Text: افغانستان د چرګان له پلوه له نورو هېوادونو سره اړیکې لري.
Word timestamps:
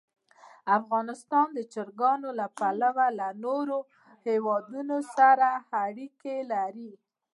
افغانستان 0.77 1.47
د 1.53 1.59
چرګان 1.73 2.19
له 2.39 2.45
پلوه 2.57 3.05
له 3.19 3.27
نورو 3.43 3.77
هېوادونو 4.27 4.97
سره 5.15 5.49
اړیکې 5.85 6.35
لري. 6.51 6.91